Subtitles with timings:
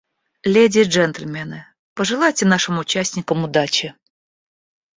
[0.43, 1.63] Леди и джентльмены,
[1.93, 3.93] пожелайте нашим участникам удачи!